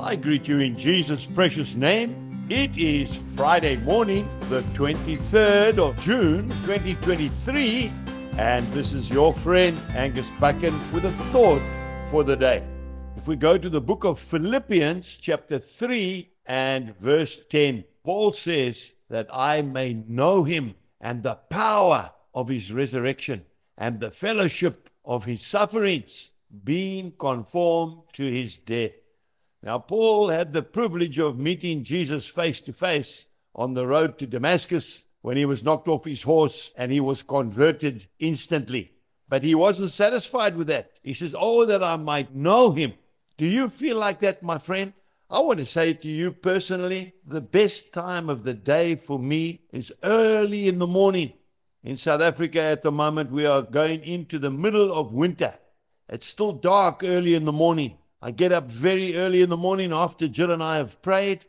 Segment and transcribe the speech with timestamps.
[0.00, 2.46] I greet you in Jesus' precious name.
[2.48, 7.92] It is Friday morning, the 23rd of June, 2023,
[8.38, 11.60] and this is your friend Angus Buchan with a thought
[12.12, 12.62] for the day.
[13.16, 18.92] If we go to the book of Philippians, chapter 3 and verse 10, Paul says
[19.10, 23.44] that I may know him and the power of his resurrection
[23.76, 26.30] and the fellowship of his sufferings,
[26.62, 28.92] being conformed to his death.
[29.62, 34.26] Now, Paul had the privilege of meeting Jesus face to face on the road to
[34.26, 38.92] Damascus when he was knocked off his horse and he was converted instantly.
[39.28, 40.92] But he wasn't satisfied with that.
[41.02, 42.94] He says, Oh, that I might know him.
[43.36, 44.92] Do you feel like that, my friend?
[45.28, 49.60] I want to say to you personally, the best time of the day for me
[49.72, 51.34] is early in the morning.
[51.82, 55.54] In South Africa at the moment, we are going into the middle of winter.
[56.08, 57.98] It's still dark early in the morning.
[58.20, 61.44] I get up very early in the morning after Jill and I have prayed.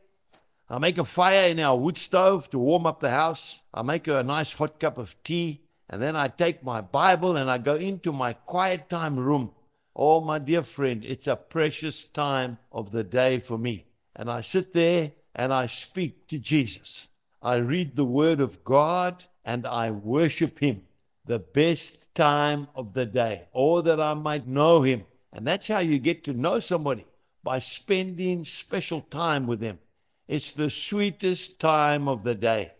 [0.70, 3.60] I make a fire in our wood stove to warm up the house.
[3.74, 5.62] I make her a nice hot cup of tea.
[5.90, 9.52] And then I take my Bible and I go into my quiet time room.
[9.96, 13.86] Oh, my dear friend, it's a precious time of the day for me.
[14.16, 17.08] And I sit there and I speak to Jesus.
[17.42, 20.84] I read the Word of God and I worship Him.
[21.26, 23.48] The best time of the day.
[23.56, 27.06] Oh, that I might know Him and that's how you get to know somebody
[27.44, 29.80] by spending special time with them.
[30.28, 32.72] It's the sweetest time of the day.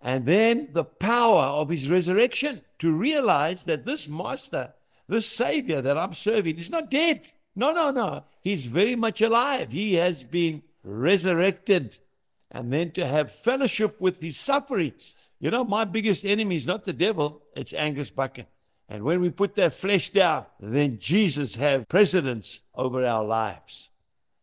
[0.00, 4.74] And then the power of his resurrection to realize that this master,
[5.08, 7.22] this savior that I'm serving, is not dead.
[7.56, 8.24] No, no, no.
[8.42, 9.72] He's very much alive.
[9.72, 11.96] He has been resurrected.
[12.50, 15.14] And then to have fellowship with his sufferings.
[15.40, 18.46] You know, my biggest enemy is not the devil, it's Angus Buchan.
[18.88, 23.88] And when we put that flesh down, then Jesus have precedence over our lives.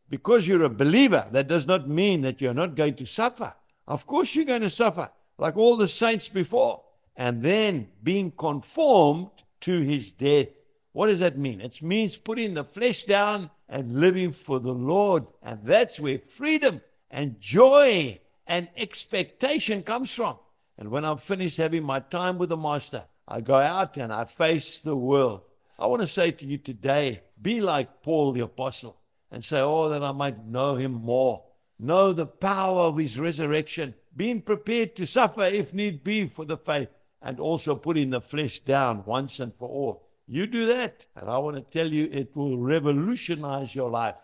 [0.09, 3.53] Because you're a believer, that does not mean that you're not going to suffer.
[3.87, 6.83] Of course you're going to suffer, like all the saints before.
[7.15, 9.29] And then being conformed
[9.61, 10.47] to his death.
[10.93, 11.61] What does that mean?
[11.61, 15.25] It means putting the flesh down and living for the Lord.
[15.43, 20.37] And that's where freedom and joy and expectation comes from.
[20.77, 24.25] And when I'm finished having my time with the Master, I go out and I
[24.25, 25.43] face the world.
[25.79, 28.97] I want to say to you today be like Paul the Apostle
[29.31, 31.41] and say, Oh, that I might know him more,
[31.79, 36.57] know the power of his resurrection, being prepared to suffer if need be for the
[36.57, 36.89] faith,
[37.21, 40.09] and also putting the flesh down once and for all.
[40.27, 44.15] You do that, and I want to tell you it will revolutionize your life.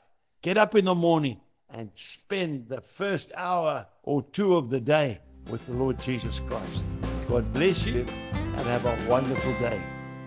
[0.41, 5.19] Get up in the morning and spend the first hour or two of the day
[5.49, 6.83] with the Lord Jesus Christ.
[7.29, 8.05] God bless you
[8.57, 9.79] and have a wonderful day.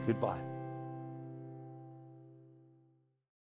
[0.07, 0.50] Goodbye.